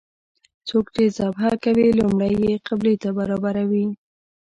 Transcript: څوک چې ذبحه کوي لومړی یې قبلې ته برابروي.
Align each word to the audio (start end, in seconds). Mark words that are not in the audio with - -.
څوک 0.67 0.85
چې 0.95 1.03
ذبحه 1.17 1.51
کوي 1.65 1.87
لومړی 1.99 2.33
یې 2.45 2.55
قبلې 2.67 2.93
ته 3.01 3.09
برابروي. 3.17 3.85